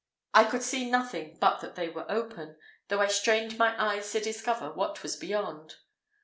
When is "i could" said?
0.33-0.63